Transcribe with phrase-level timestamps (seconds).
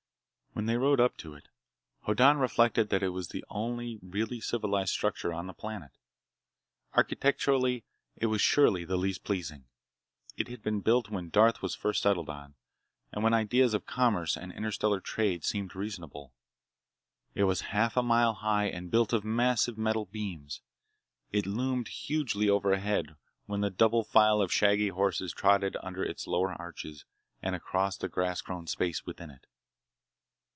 [0.53, 1.47] When they rode up to it.
[2.05, 5.91] Hoddan reflected that it was the only really civilized structure on the planet.
[6.91, 7.85] Architecturally
[8.17, 9.63] it was surely the least pleasing.
[10.35, 12.55] It had been built when Darth was first settled on,
[13.13, 16.33] and when ideas of commerce and interstellar trade seemed reasonable.
[17.33, 20.59] It was half a mile high and built of massive metal beams.
[21.31, 23.15] It loomed hugely overhead
[23.45, 27.05] when the double file of shaggy horses trotted under its lower arches
[27.41, 29.47] and across the grass grown space within it.